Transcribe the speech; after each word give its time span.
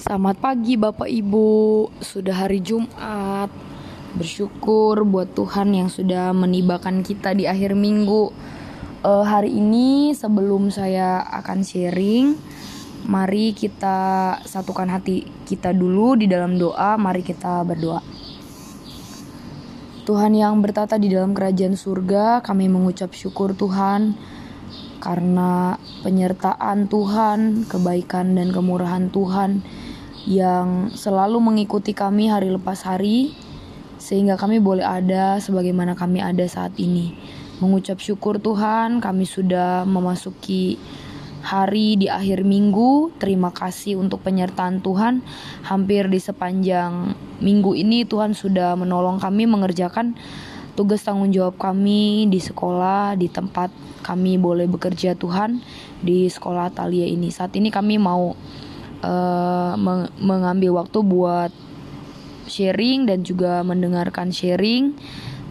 Selamat 0.00 0.40
pagi 0.40 0.80
Bapak 0.80 1.12
Ibu, 1.12 1.84
sudah 2.00 2.48
hari 2.48 2.64
Jumat. 2.64 3.52
Bersyukur 4.16 5.04
buat 5.04 5.36
Tuhan 5.36 5.76
yang 5.76 5.92
sudah 5.92 6.32
menibakan 6.32 7.04
kita 7.04 7.36
di 7.36 7.44
akhir 7.44 7.76
minggu. 7.76 8.32
Uh, 9.04 9.20
hari 9.28 9.60
ini 9.60 10.16
sebelum 10.16 10.72
saya 10.72 11.20
akan 11.44 11.60
sharing, 11.60 12.32
mari 13.12 13.52
kita 13.52 14.40
satukan 14.48 14.88
hati 14.88 15.28
kita 15.44 15.76
dulu 15.76 16.16
di 16.16 16.32
dalam 16.32 16.56
doa. 16.56 16.96
Mari 16.96 17.20
kita 17.20 17.60
berdoa. 17.60 18.00
Tuhan 20.08 20.32
yang 20.32 20.64
bertata 20.64 20.96
di 20.96 21.12
dalam 21.12 21.36
kerajaan 21.36 21.76
surga, 21.76 22.40
kami 22.40 22.72
mengucap 22.72 23.12
syukur 23.12 23.52
Tuhan 23.52 24.16
karena 24.96 25.76
penyertaan 26.00 26.88
Tuhan, 26.88 27.68
kebaikan 27.68 28.32
dan 28.32 28.48
kemurahan 28.48 29.12
Tuhan 29.12 29.60
yang 30.28 30.92
selalu 30.92 31.40
mengikuti 31.40 31.96
kami 31.96 32.28
hari 32.28 32.52
lepas 32.52 32.84
hari 32.84 33.32
sehingga 34.00 34.40
kami 34.40 34.60
boleh 34.60 34.84
ada 34.84 35.36
sebagaimana 35.40 35.92
kami 35.92 36.24
ada 36.24 36.44
saat 36.48 36.72
ini. 36.80 37.12
Mengucap 37.60 38.00
syukur 38.00 38.40
Tuhan, 38.40 39.04
kami 39.04 39.28
sudah 39.28 39.84
memasuki 39.84 40.80
hari 41.44 42.00
di 42.00 42.08
akhir 42.08 42.44
minggu. 42.44 43.12
Terima 43.20 43.52
kasih 43.52 44.00
untuk 44.00 44.24
penyertaan 44.24 44.80
Tuhan. 44.80 45.20
Hampir 45.68 46.08
di 46.08 46.16
sepanjang 46.16 47.12
minggu 47.44 47.76
ini 47.76 48.08
Tuhan 48.08 48.32
sudah 48.32 48.76
menolong 48.80 49.20
kami 49.20 49.44
mengerjakan 49.44 50.16
tugas 50.72 51.04
tanggung 51.04 51.28
jawab 51.28 51.60
kami 51.60 52.24
di 52.32 52.40
sekolah, 52.40 53.20
di 53.20 53.28
tempat 53.28 53.68
kami 54.00 54.40
boleh 54.40 54.64
bekerja 54.64 55.12
Tuhan 55.12 55.60
di 56.00 56.24
sekolah 56.32 56.72
Talia 56.72 57.04
ini. 57.04 57.28
Saat 57.28 57.52
ini 57.60 57.68
kami 57.68 58.00
mau 58.00 58.32
uh, 59.04 59.74
mengambil 60.20 60.80
waktu 60.80 60.98
buat 61.04 61.52
sharing 62.50 63.06
dan 63.06 63.22
juga 63.22 63.62
mendengarkan 63.62 64.34
sharing. 64.34 64.96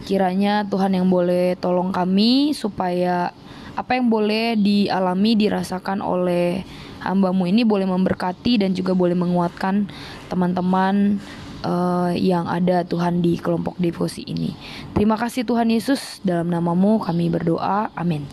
Kiranya 0.03 0.66
Tuhan 0.66 0.97
yang 0.97 1.08
boleh 1.08 1.53
tolong 1.59 1.94
kami 1.94 2.56
supaya 2.58 3.31
apa 3.78 3.95
yang 3.95 4.11
boleh 4.11 4.59
dialami 4.59 5.39
dirasakan 5.39 6.03
oleh 6.03 6.66
hambamu 7.00 7.47
ini 7.47 7.64
boleh 7.64 7.88
memberkati 7.88 8.59
dan 8.59 8.75
juga 8.75 8.91
boleh 8.91 9.16
menguatkan 9.16 9.88
teman-teman 10.28 11.23
uh, 11.63 12.11
yang 12.11 12.44
ada 12.47 12.84
Tuhan 12.84 13.23
di 13.23 13.39
kelompok 13.39 13.80
devosi 13.80 14.28
ini. 14.28 14.52
Terima 14.91 15.16
kasih 15.16 15.47
Tuhan 15.47 15.72
Yesus, 15.72 16.19
dalam 16.28 16.52
namamu 16.52 17.00
kami 17.00 17.31
berdoa. 17.31 17.88
Amin. 17.95 18.28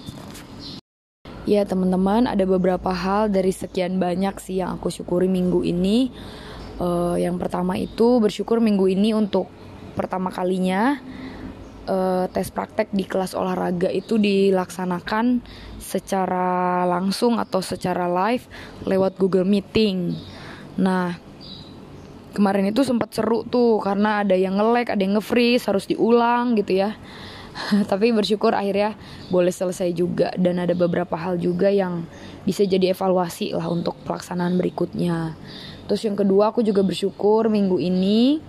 Ya 1.47 1.63
teman-teman, 1.63 2.27
ada 2.27 2.43
beberapa 2.43 2.91
hal 2.91 3.31
dari 3.31 3.55
sekian 3.55 4.03
banyak 4.03 4.35
sih 4.43 4.59
yang 4.59 4.75
aku 4.75 4.91
syukuri 4.91 5.31
minggu 5.31 5.63
ini. 5.63 6.11
Uh, 6.83 7.15
yang 7.15 7.39
pertama 7.39 7.79
itu 7.79 8.19
bersyukur 8.19 8.59
minggu 8.59 8.91
ini 8.91 9.15
untuk 9.15 9.47
pertama 9.95 10.29
kalinya 10.29 10.99
uh, 11.87 12.27
tes 12.35 12.51
praktek 12.51 12.91
di 12.91 13.07
kelas 13.07 13.33
olahraga 13.33 13.89
itu 13.89 14.19
dilaksanakan 14.19 15.41
secara 15.79 16.83
langsung 16.85 17.39
atau 17.39 17.63
secara 17.63 18.11
live 18.11 18.45
lewat 18.83 19.15
Google 19.15 19.47
Meeting. 19.47 20.19
Nah, 20.83 21.15
kemarin 22.35 22.75
itu 22.75 22.83
sempat 22.83 23.15
seru 23.15 23.47
tuh 23.47 23.79
karena 23.81 24.27
ada 24.27 24.35
yang 24.35 24.59
nge-lag, 24.59 24.93
ada 24.93 25.01
yang 25.01 25.17
nge-freeze, 25.17 25.65
harus 25.71 25.87
diulang 25.87 26.59
gitu 26.59 26.75
ya. 26.85 26.99
Tapi 27.91 28.13
bersyukur 28.13 28.53
akhirnya 28.53 28.95
boleh 29.33 29.53
selesai 29.53 29.93
juga 29.97 30.33
dan 30.37 30.61
ada 30.61 30.77
beberapa 30.77 31.17
hal 31.17 31.41
juga 31.41 31.73
yang 31.73 32.05
bisa 32.45 32.63
jadi 32.63 32.93
evaluasi 32.93 33.57
lah 33.57 33.67
untuk 33.69 33.97
pelaksanaan 34.05 34.61
berikutnya. 34.61 35.35
Terus 35.87 36.03
yang 36.05 36.19
kedua 36.19 36.53
aku 36.53 36.61
juga 36.67 36.83
bersyukur 36.83 37.49
minggu 37.49 37.79
ini 37.81 38.43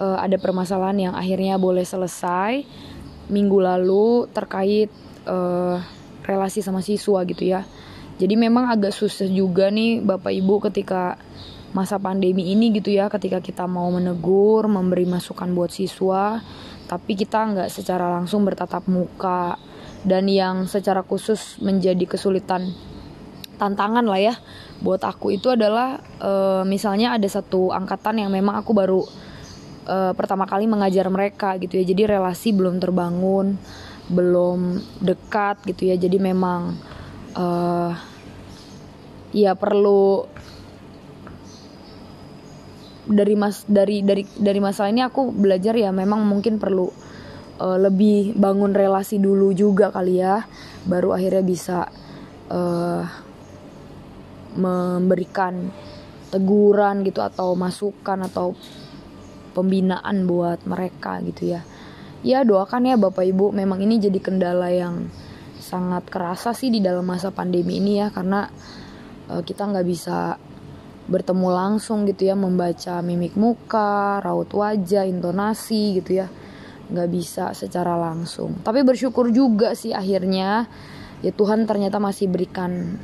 uh, 0.00 0.18
ada 0.18 0.36
permasalahan 0.40 1.10
yang 1.10 1.14
akhirnya 1.14 1.60
boleh 1.60 1.84
selesai 1.84 2.64
minggu 3.30 3.58
lalu 3.62 4.26
terkait 4.34 4.90
uh, 5.28 5.78
relasi 6.26 6.60
sama 6.64 6.82
siswa 6.82 7.22
gitu 7.28 7.44
ya. 7.46 7.64
Jadi 8.20 8.34
memang 8.36 8.68
agak 8.68 8.92
susah 8.94 9.26
juga 9.26 9.72
nih 9.72 10.04
Bapak 10.04 10.30
Ibu 10.30 10.62
ketika 10.70 11.18
masa 11.72 11.96
pandemi 11.96 12.52
ini 12.52 12.68
gitu 12.68 12.92
ya 12.92 13.08
ketika 13.08 13.40
kita 13.40 13.64
mau 13.64 13.88
menegur 13.88 14.68
memberi 14.68 15.08
masukan 15.08 15.48
buat 15.56 15.72
siswa 15.72 16.44
tapi 16.92 17.16
kita 17.16 17.40
nggak 17.40 17.72
secara 17.72 18.12
langsung 18.12 18.44
bertatap 18.44 18.84
muka 18.84 19.56
dan 20.04 20.28
yang 20.28 20.68
secara 20.68 21.00
khusus 21.00 21.56
menjadi 21.64 22.04
kesulitan 22.04 22.68
tantangan 23.56 24.04
lah 24.04 24.20
ya 24.20 24.34
buat 24.84 25.00
aku 25.00 25.32
itu 25.32 25.48
adalah 25.48 25.96
e, 26.20 26.32
misalnya 26.68 27.16
ada 27.16 27.24
satu 27.24 27.72
angkatan 27.72 28.20
yang 28.20 28.28
memang 28.28 28.60
aku 28.60 28.76
baru 28.76 29.00
e, 29.88 30.12
pertama 30.12 30.44
kali 30.44 30.68
mengajar 30.68 31.08
mereka 31.08 31.56
gitu 31.56 31.80
ya. 31.80 31.84
Jadi 31.88 32.12
relasi 32.12 32.52
belum 32.52 32.76
terbangun 32.76 33.56
belum 34.12 34.82
dekat 35.00 35.64
gitu 35.64 35.88
ya. 35.88 35.96
Jadi 35.96 36.18
memang 36.20 36.76
e, 37.32 37.46
ya 39.32 39.56
perlu 39.56 40.28
dari 43.02 43.34
mas 43.34 43.66
dari 43.66 44.06
dari 44.06 44.22
dari 44.38 44.60
masalah 44.62 44.90
ini 44.94 45.02
aku 45.02 45.34
belajar 45.34 45.74
ya 45.74 45.90
memang 45.90 46.22
mungkin 46.22 46.62
perlu 46.62 46.86
uh, 47.58 47.78
lebih 47.78 48.38
bangun 48.38 48.70
relasi 48.74 49.18
dulu 49.18 49.50
juga 49.50 49.90
kali 49.90 50.22
ya 50.22 50.46
baru 50.86 51.14
akhirnya 51.18 51.42
bisa 51.42 51.78
uh, 52.50 53.02
memberikan 54.54 55.72
teguran 56.32 57.04
gitu 57.04 57.20
atau 57.20 57.52
masukan 57.52 58.24
atau 58.24 58.56
pembinaan 59.52 60.24
buat 60.24 60.64
mereka 60.64 61.20
gitu 61.20 61.52
ya. 61.56 61.60
Ya 62.24 62.46
doakan 62.46 62.88
ya 62.88 62.96
bapak 62.96 63.28
ibu 63.28 63.52
memang 63.52 63.82
ini 63.84 64.00
jadi 64.00 64.16
kendala 64.22 64.72
yang 64.72 65.10
sangat 65.58 66.08
kerasa 66.08 66.56
sih 66.56 66.72
di 66.72 66.80
dalam 66.80 67.04
masa 67.04 67.34
pandemi 67.34 67.82
ini 67.82 68.00
ya 68.00 68.08
karena 68.08 68.48
uh, 69.28 69.42
kita 69.44 69.68
nggak 69.68 69.86
bisa 69.86 70.38
bertemu 71.10 71.48
langsung 71.50 72.06
gitu 72.06 72.30
ya 72.30 72.38
membaca 72.38 73.02
mimik 73.02 73.34
muka 73.34 74.22
raut 74.22 74.50
wajah 74.54 75.06
intonasi 75.06 75.98
gitu 76.02 76.22
ya. 76.22 76.26
Nggak 76.92 77.08
bisa 77.10 77.44
secara 77.56 77.98
langsung. 77.98 78.60
Tapi 78.62 78.86
bersyukur 78.86 79.32
juga 79.34 79.74
sih 79.74 79.90
akhirnya 79.90 80.68
ya 81.22 81.32
Tuhan 81.34 81.66
ternyata 81.66 81.98
masih 82.02 82.30
berikan 82.30 82.98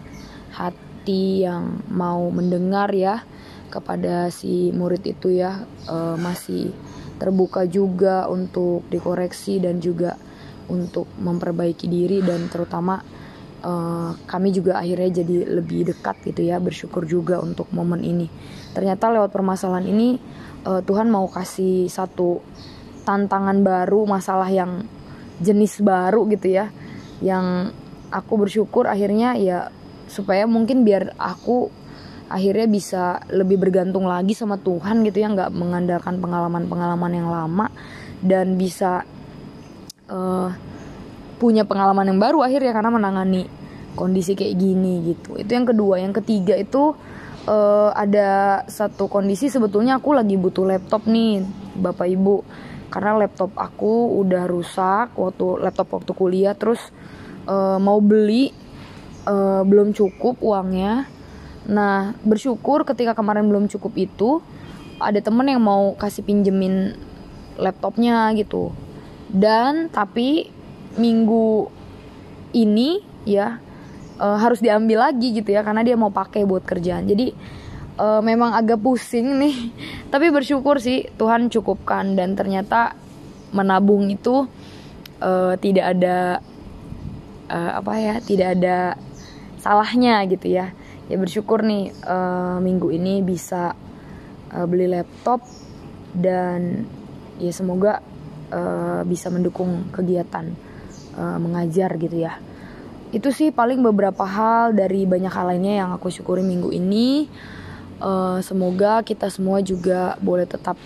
hati 0.54 1.46
yang 1.46 1.82
mau 1.90 2.28
mendengar 2.30 2.90
ya 2.94 3.22
kepada 3.72 4.30
si 4.30 4.70
murid 4.70 5.02
itu 5.08 5.34
ya. 5.34 5.66
E, 5.88 5.96
masih 6.20 6.70
terbuka 7.18 7.66
juga 7.66 8.30
untuk 8.30 8.86
dikoreksi 8.86 9.58
dan 9.58 9.82
juga 9.82 10.14
untuk 10.68 11.08
memperbaiki 11.18 11.88
diri 11.88 12.22
dan 12.22 12.46
terutama 12.46 13.00
uh, 13.62 14.14
kami 14.26 14.54
juga 14.54 14.78
akhirnya 14.78 15.22
jadi 15.22 15.36
lebih 15.58 15.90
dekat 15.94 16.22
gitu 16.26 16.46
ya 16.46 16.58
bersyukur 16.58 17.06
juga 17.08 17.40
untuk 17.42 17.70
momen 17.74 18.02
ini. 18.02 18.26
Ternyata 18.74 19.10
lewat 19.10 19.30
permasalahan 19.34 19.86
ini 19.88 20.18
uh, 20.66 20.82
Tuhan 20.82 21.08
mau 21.10 21.26
kasih 21.30 21.86
satu 21.90 22.42
tantangan 23.08 23.64
baru 23.64 24.04
masalah 24.04 24.48
yang 24.52 24.84
jenis 25.40 25.80
baru 25.80 26.26
gitu 26.28 26.50
ya 26.50 26.68
yang 27.24 27.72
aku 28.10 28.46
bersyukur 28.46 28.84
akhirnya 28.84 29.38
ya 29.38 29.70
supaya 30.10 30.44
mungkin 30.44 30.82
biar 30.82 31.14
aku 31.16 31.70
akhirnya 32.28 32.68
bisa 32.68 33.02
lebih 33.32 33.56
bergantung 33.56 34.04
lagi 34.04 34.36
sama 34.36 34.60
Tuhan 34.60 35.00
gitu 35.08 35.24
ya 35.24 35.32
nggak 35.32 35.52
mengandalkan 35.56 36.20
pengalaman-pengalaman 36.20 37.12
yang 37.16 37.28
lama 37.32 37.72
dan 38.20 38.60
bisa 38.60 39.06
uh, 40.12 40.52
punya 41.38 41.62
pengalaman 41.62 42.10
yang 42.10 42.18
baru 42.18 42.42
akhirnya 42.42 42.74
karena 42.74 42.90
menangani 42.90 43.46
kondisi 43.94 44.34
kayak 44.38 44.54
gini 44.58 45.14
gitu. 45.14 45.38
Itu 45.38 45.50
yang 45.54 45.66
kedua. 45.66 46.02
Yang 46.02 46.22
ketiga 46.22 46.54
itu 46.58 46.94
uh, 47.46 47.90
ada 47.94 48.62
satu 48.66 49.10
kondisi 49.10 49.50
sebetulnya 49.50 49.98
aku 49.98 50.14
lagi 50.14 50.34
butuh 50.34 50.66
laptop 50.66 51.06
nih 51.06 51.42
bapak 51.78 52.06
ibu. 52.10 52.42
Karena 52.90 53.18
laptop 53.18 53.54
aku 53.58 54.18
udah 54.22 54.46
rusak 54.50 55.14
waktu 55.18 55.62
laptop 55.62 55.88
waktu 55.94 56.12
kuliah. 56.14 56.54
Terus 56.58 56.82
uh, 57.46 57.78
mau 57.78 57.98
beli 57.98 58.50
uh, 59.26 59.62
belum 59.62 59.94
cukup 59.94 60.38
uangnya. 60.42 61.06
Nah 61.68 62.14
bersyukur 62.22 62.86
ketika 62.86 63.14
kemarin 63.14 63.46
belum 63.46 63.66
cukup 63.70 63.94
itu 63.98 64.42
ada 64.98 65.18
temen 65.22 65.46
yang 65.46 65.62
mau 65.62 65.94
kasih 65.94 66.26
pinjemin 66.26 66.94
laptopnya 67.58 68.30
gitu. 68.38 68.70
Dan 69.28 69.92
tapi 69.92 70.57
minggu 70.98 71.70
ini 72.52 73.00
ya 73.24 73.62
uh, 74.18 74.38
harus 74.38 74.58
diambil 74.58 75.08
lagi 75.08 75.32
gitu 75.32 75.54
ya 75.54 75.62
karena 75.62 75.86
dia 75.86 75.94
mau 75.94 76.10
pakai 76.12 76.44
buat 76.44 76.66
kerjaan. 76.66 77.06
Jadi 77.06 77.32
uh, 77.96 78.20
memang 78.20 78.52
agak 78.52 78.82
pusing 78.82 79.38
nih. 79.38 79.56
Tapi 80.12 80.28
bersyukur 80.34 80.82
sih 80.82 81.06
Tuhan 81.16 81.48
cukupkan. 81.48 82.18
Dan 82.18 82.34
ternyata 82.34 82.98
menabung 83.54 84.10
itu 84.12 84.44
uh, 85.22 85.54
tidak 85.56 85.96
ada 85.96 86.42
uh, 87.48 87.72
apa 87.80 87.92
ya 87.96 88.14
tidak 88.20 88.58
ada 88.58 88.98
salahnya 89.62 90.26
gitu 90.28 90.50
ya. 90.50 90.74
Ya 91.08 91.16
bersyukur 91.16 91.64
nih 91.64 91.94
uh, 92.04 92.60
minggu 92.60 92.92
ini 92.92 93.24
bisa 93.24 93.72
uh, 94.52 94.66
beli 94.68 94.92
laptop 94.92 95.40
dan 96.12 96.84
ya 97.40 97.52
semoga 97.54 98.04
uh, 98.52 99.00
bisa 99.08 99.32
mendukung 99.32 99.88
kegiatan 99.88 100.52
uh, 101.18 101.38
mengajar 101.42 101.90
gitu 101.98 102.14
ya 102.22 102.38
itu 103.10 103.32
sih 103.32 103.50
paling 103.50 103.82
beberapa 103.82 104.22
hal 104.22 104.76
dari 104.76 105.08
banyak 105.08 105.32
hal 105.32 105.50
lainnya 105.50 105.84
yang 105.84 105.90
aku 105.96 106.12
syukuri 106.12 106.44
minggu 106.44 106.70
ini 106.70 107.26
uh, 107.98 108.38
semoga 108.44 109.02
kita 109.02 109.32
semua 109.32 109.64
juga 109.64 110.14
boleh 110.22 110.46
tetap 110.46 110.78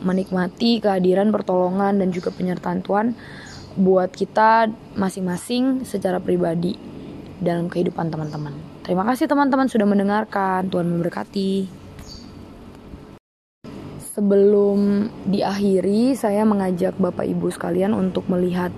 menikmati 0.00 0.78
kehadiran 0.78 1.34
pertolongan 1.34 1.98
dan 1.98 2.08
juga 2.14 2.30
penyertaan 2.30 2.80
Tuhan 2.86 3.18
buat 3.76 4.08
kita 4.08 4.72
masing-masing 4.96 5.84
secara 5.84 6.16
pribadi 6.16 6.78
dalam 7.36 7.68
kehidupan 7.68 8.08
teman-teman. 8.08 8.56
Terima 8.86 9.04
kasih 9.04 9.28
teman-teman 9.28 9.68
sudah 9.68 9.84
mendengarkan. 9.84 10.72
Tuhan 10.72 10.88
memberkati. 10.88 11.84
Sebelum 14.16 15.10
diakhiri, 15.28 16.16
saya 16.16 16.48
mengajak 16.48 16.96
Bapak 16.96 17.28
Ibu 17.28 17.52
sekalian 17.52 17.92
untuk 17.92 18.24
melihat 18.32 18.72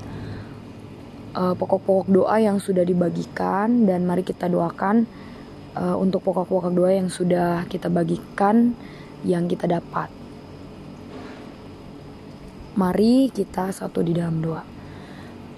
pokok-pokok 1.55 2.11
doa 2.11 2.37
yang 2.43 2.59
sudah 2.59 2.83
dibagikan 2.83 3.87
dan 3.87 4.03
mari 4.03 4.27
kita 4.27 4.51
doakan 4.51 5.07
uh, 5.79 5.95
untuk 5.95 6.27
pokok-pokok 6.27 6.73
doa 6.75 6.91
yang 6.99 7.07
sudah 7.07 7.63
kita 7.71 7.87
bagikan 7.87 8.75
yang 9.23 9.47
kita 9.47 9.71
dapat. 9.71 10.11
Mari 12.79 13.31
kita 13.35 13.71
satu 13.75 14.03
di 14.03 14.15
dalam 14.15 14.39
doa. 14.39 14.63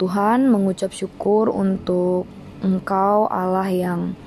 Tuhan 0.01 0.49
mengucap 0.49 0.89
syukur 0.89 1.53
untuk 1.53 2.25
Engkau 2.61 3.29
Allah 3.29 3.69
yang 3.69 4.17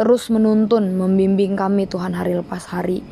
terus 0.00 0.32
menuntun, 0.32 0.96
membimbing 0.96 1.56
kami 1.56 1.84
Tuhan 1.84 2.16
hari 2.16 2.32
lepas 2.32 2.64
hari. 2.72 3.04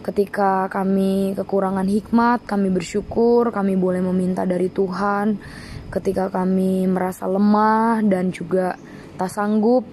Ketika 0.00 0.72
kami 0.72 1.36
kekurangan 1.36 1.84
hikmat, 1.84 2.48
kami 2.48 2.72
bersyukur, 2.72 3.52
kami 3.52 3.76
boleh 3.76 4.00
meminta 4.00 4.48
dari 4.48 4.68
Tuhan. 4.72 5.36
Ketika 5.94 6.26
kami 6.26 6.90
merasa 6.90 7.30
lemah 7.30 8.02
dan 8.02 8.34
juga 8.34 8.74
tak 9.14 9.30
sanggup, 9.30 9.86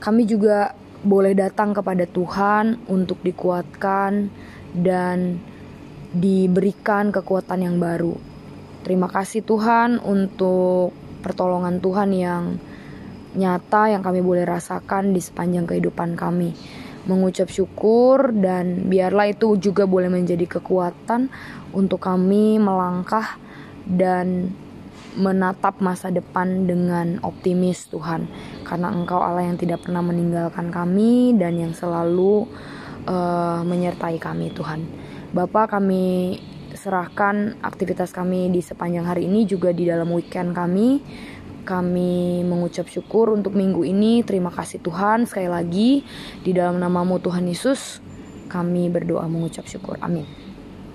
kami 0.00 0.24
juga 0.24 0.72
boleh 1.04 1.36
datang 1.36 1.76
kepada 1.76 2.08
Tuhan 2.08 2.88
untuk 2.88 3.20
dikuatkan 3.20 4.32
dan 4.72 5.36
diberikan 6.16 7.12
kekuatan 7.12 7.60
yang 7.60 7.76
baru. 7.76 8.16
Terima 8.88 9.12
kasih 9.12 9.44
Tuhan 9.44 10.00
untuk 10.00 10.96
pertolongan 11.20 11.76
Tuhan 11.76 12.10
yang 12.16 12.56
nyata 13.36 13.92
yang 13.92 14.00
kami 14.00 14.24
boleh 14.24 14.48
rasakan 14.48 15.12
di 15.12 15.20
sepanjang 15.20 15.68
kehidupan 15.68 16.16
kami. 16.16 16.56
Mengucap 17.04 17.52
syukur 17.52 18.32
dan 18.32 18.88
biarlah 18.88 19.28
itu 19.28 19.60
juga 19.60 19.84
boleh 19.84 20.08
menjadi 20.08 20.48
kekuatan 20.56 21.28
untuk 21.76 22.00
kami 22.00 22.56
melangkah 22.56 23.36
dan 23.84 24.56
menatap 25.14 25.78
masa 25.78 26.10
depan 26.10 26.66
dengan 26.66 27.22
optimis 27.22 27.86
Tuhan. 27.90 28.26
Karena 28.66 28.90
Engkau 28.90 29.22
Allah 29.22 29.46
yang 29.46 29.58
tidak 29.58 29.86
pernah 29.86 30.02
meninggalkan 30.02 30.74
kami 30.74 31.38
dan 31.38 31.58
yang 31.58 31.72
selalu 31.72 32.46
uh, 33.06 33.62
menyertai 33.62 34.18
kami 34.18 34.50
Tuhan. 34.50 34.82
Bapak 35.34 35.74
kami 35.78 36.38
serahkan 36.74 37.58
aktivitas 37.62 38.10
kami 38.10 38.50
di 38.50 38.58
sepanjang 38.58 39.06
hari 39.06 39.30
ini 39.30 39.46
juga 39.46 39.70
di 39.70 39.86
dalam 39.86 40.10
weekend 40.10 40.54
kami. 40.54 41.02
Kami 41.64 42.44
mengucap 42.44 42.84
syukur 42.92 43.32
untuk 43.32 43.56
minggu 43.56 43.88
ini. 43.88 44.20
Terima 44.20 44.52
kasih 44.52 44.84
Tuhan 44.84 45.24
sekali 45.24 45.48
lagi 45.48 46.04
di 46.44 46.52
dalam 46.52 46.76
namamu 46.76 47.16
Tuhan 47.24 47.48
Yesus. 47.48 48.04
Kami 48.52 48.92
berdoa 48.92 49.24
mengucap 49.24 49.64
syukur. 49.64 49.96
Amin. 50.04 50.43